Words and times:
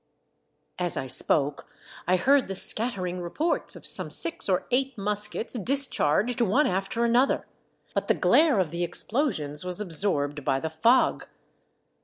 As 0.79 0.97
I 0.97 1.05
spoke 1.05 1.67
I 2.07 2.15
heard 2.17 2.47
the 2.47 2.55
scattering 2.55 3.21
reports 3.21 3.75
of 3.75 3.85
some 3.85 4.09
six 4.09 4.49
or 4.49 4.65
eight 4.71 4.97
muskets 4.97 5.59
discharged 5.59 6.41
one 6.41 6.65
after 6.65 7.05
another, 7.05 7.45
but 7.93 8.07
the 8.07 8.15
glare 8.15 8.57
of 8.57 8.71
the 8.71 8.83
explosions 8.83 9.63
was 9.63 9.79
absorbed 9.79 10.43
by 10.43 10.59
the 10.59 10.71
fog. 10.71 11.27